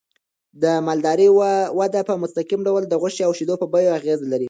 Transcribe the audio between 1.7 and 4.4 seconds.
وده په مستقیم ډول د غوښې او شیدو په بیو اغېز لري.